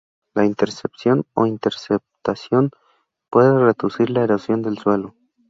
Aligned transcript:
La 0.33 0.45
intercepción 0.47 1.27
o 1.35 1.45
interceptación 1.45 2.71
puede 3.29 3.53
reducir 3.55 4.09
la 4.09 4.23
erosión 4.23 4.63
del 4.63 4.79
suelo. 4.79 5.13